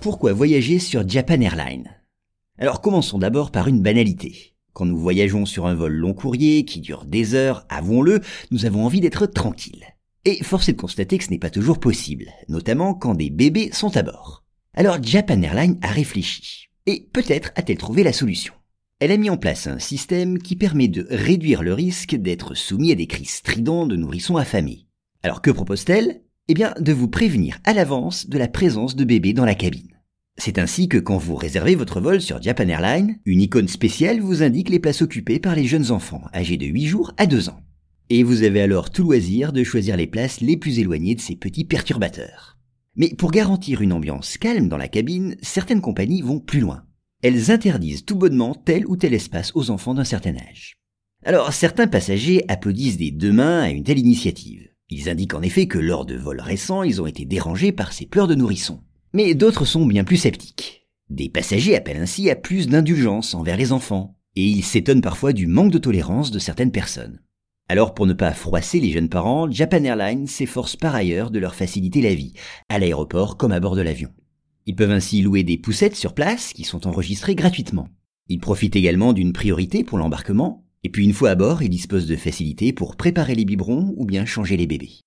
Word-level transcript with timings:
Pourquoi 0.00 0.32
voyager 0.32 0.78
sur 0.78 1.06
Japan 1.06 1.42
Airlines? 1.42 1.90
Alors 2.58 2.80
commençons 2.80 3.18
d'abord 3.18 3.50
par 3.50 3.68
une 3.68 3.82
banalité. 3.82 4.54
Quand 4.72 4.86
nous 4.86 4.98
voyageons 4.98 5.44
sur 5.44 5.66
un 5.66 5.74
vol 5.74 5.92
long 5.92 6.14
courrier 6.14 6.64
qui 6.64 6.80
dure 6.80 7.04
des 7.04 7.34
heures, 7.34 7.66
avouons-le, 7.68 8.22
nous 8.50 8.64
avons 8.64 8.86
envie 8.86 9.02
d'être 9.02 9.26
tranquilles. 9.26 9.84
Et 10.24 10.42
force 10.42 10.70
est 10.70 10.72
de 10.72 10.80
constater 10.80 11.18
que 11.18 11.24
ce 11.24 11.30
n'est 11.30 11.38
pas 11.38 11.50
toujours 11.50 11.78
possible, 11.78 12.30
notamment 12.48 12.94
quand 12.94 13.14
des 13.14 13.28
bébés 13.28 13.68
sont 13.74 13.94
à 13.94 14.02
bord. 14.02 14.42
Alors 14.72 15.02
Japan 15.02 15.42
Airlines 15.42 15.78
a 15.82 15.88
réfléchi. 15.88 16.68
Et 16.86 17.06
peut-être 17.12 17.52
a-t-elle 17.54 17.76
trouvé 17.76 18.02
la 18.02 18.14
solution. 18.14 18.54
Elle 19.00 19.12
a 19.12 19.18
mis 19.18 19.28
en 19.28 19.36
place 19.36 19.66
un 19.66 19.78
système 19.78 20.38
qui 20.38 20.56
permet 20.56 20.88
de 20.88 21.06
réduire 21.10 21.62
le 21.62 21.74
risque 21.74 22.14
d'être 22.14 22.54
soumis 22.54 22.92
à 22.92 22.94
des 22.94 23.06
cris 23.06 23.26
stridents 23.26 23.86
de 23.86 23.96
nourrissons 23.96 24.38
affamés. 24.38 24.86
Alors 25.22 25.42
que 25.42 25.50
propose-t-elle? 25.50 26.22
Eh 26.52 26.54
bien, 26.54 26.74
de 26.80 26.92
vous 26.92 27.06
prévenir 27.06 27.60
à 27.62 27.72
l'avance 27.72 28.28
de 28.28 28.36
la 28.36 28.48
présence 28.48 28.96
de 28.96 29.04
bébés 29.04 29.34
dans 29.34 29.44
la 29.44 29.54
cabine. 29.54 30.00
C'est 30.36 30.58
ainsi 30.58 30.88
que 30.88 30.98
quand 30.98 31.16
vous 31.16 31.36
réservez 31.36 31.76
votre 31.76 32.00
vol 32.00 32.20
sur 32.20 32.42
Japan 32.42 32.66
Airlines, 32.66 33.20
une 33.24 33.40
icône 33.40 33.68
spéciale 33.68 34.18
vous 34.18 34.42
indique 34.42 34.68
les 34.68 34.80
places 34.80 35.00
occupées 35.00 35.38
par 35.38 35.54
les 35.54 35.64
jeunes 35.64 35.92
enfants 35.92 36.24
âgés 36.34 36.56
de 36.56 36.66
8 36.66 36.86
jours 36.86 37.14
à 37.18 37.26
2 37.26 37.50
ans. 37.50 37.60
Et 38.08 38.24
vous 38.24 38.42
avez 38.42 38.62
alors 38.62 38.90
tout 38.90 39.04
loisir 39.04 39.52
de 39.52 39.62
choisir 39.62 39.96
les 39.96 40.08
places 40.08 40.40
les 40.40 40.56
plus 40.56 40.80
éloignées 40.80 41.14
de 41.14 41.20
ces 41.20 41.36
petits 41.36 41.64
perturbateurs. 41.64 42.58
Mais 42.96 43.10
pour 43.10 43.30
garantir 43.30 43.80
une 43.80 43.92
ambiance 43.92 44.36
calme 44.36 44.68
dans 44.68 44.76
la 44.76 44.88
cabine, 44.88 45.36
certaines 45.42 45.80
compagnies 45.80 46.22
vont 46.22 46.40
plus 46.40 46.58
loin. 46.58 46.82
Elles 47.22 47.52
interdisent 47.52 48.04
tout 48.04 48.16
bonnement 48.16 48.56
tel 48.56 48.88
ou 48.88 48.96
tel 48.96 49.14
espace 49.14 49.52
aux 49.54 49.70
enfants 49.70 49.94
d'un 49.94 50.02
certain 50.02 50.34
âge. 50.34 50.74
Alors 51.24 51.52
certains 51.52 51.86
passagers 51.86 52.44
applaudissent 52.48 52.96
des 52.96 53.12
deux 53.12 53.32
mains 53.32 53.60
à 53.60 53.70
une 53.70 53.84
telle 53.84 54.00
initiative. 54.00 54.69
Ils 54.90 55.08
indiquent 55.08 55.34
en 55.34 55.42
effet 55.42 55.66
que 55.66 55.78
lors 55.78 56.04
de 56.04 56.16
vols 56.16 56.40
récents, 56.40 56.82
ils 56.82 57.00
ont 57.00 57.06
été 57.06 57.24
dérangés 57.24 57.70
par 57.70 57.92
ces 57.92 58.06
pleurs 58.06 58.26
de 58.26 58.34
nourrissons. 58.34 58.82
Mais 59.12 59.34
d'autres 59.34 59.64
sont 59.64 59.86
bien 59.86 60.04
plus 60.04 60.16
sceptiques. 60.16 60.88
Des 61.08 61.28
passagers 61.28 61.76
appellent 61.76 62.02
ainsi 62.02 62.28
à 62.28 62.36
plus 62.36 62.68
d'indulgence 62.68 63.34
envers 63.34 63.56
les 63.56 63.72
enfants, 63.72 64.16
et 64.36 64.44
ils 64.44 64.64
s'étonnent 64.64 65.00
parfois 65.00 65.32
du 65.32 65.46
manque 65.46 65.72
de 65.72 65.78
tolérance 65.78 66.30
de 66.30 66.38
certaines 66.38 66.72
personnes. 66.72 67.20
Alors 67.68 67.94
pour 67.94 68.06
ne 68.06 68.12
pas 68.14 68.32
froisser 68.32 68.80
les 68.80 68.90
jeunes 68.90 69.08
parents, 69.08 69.48
Japan 69.48 69.84
Airlines 69.84 70.26
s'efforce 70.26 70.74
par 70.74 70.94
ailleurs 70.94 71.30
de 71.30 71.38
leur 71.38 71.54
faciliter 71.54 72.00
la 72.02 72.14
vie, 72.14 72.32
à 72.68 72.80
l'aéroport 72.80 73.36
comme 73.36 73.52
à 73.52 73.60
bord 73.60 73.76
de 73.76 73.82
l'avion. 73.82 74.10
Ils 74.66 74.74
peuvent 74.74 74.90
ainsi 74.90 75.22
louer 75.22 75.44
des 75.44 75.56
poussettes 75.56 75.96
sur 75.96 76.14
place 76.14 76.52
qui 76.52 76.64
sont 76.64 76.88
enregistrées 76.88 77.36
gratuitement. 77.36 77.88
Ils 78.28 78.40
profitent 78.40 78.76
également 78.76 79.12
d'une 79.12 79.32
priorité 79.32 79.84
pour 79.84 79.98
l'embarquement, 79.98 80.64
et 80.82 80.88
puis 80.88 81.04
une 81.04 81.12
fois 81.12 81.30
à 81.30 81.34
bord, 81.34 81.62
ils 81.62 81.68
disposent 81.68 82.06
de 82.06 82.16
facilités 82.16 82.72
pour 82.72 82.96
préparer 82.96 83.34
les 83.34 83.44
biberons 83.44 83.94
ou 83.96 84.04
bien 84.04 84.24
changer 84.24 84.56
les 84.56 84.66
bébés. 84.66 85.00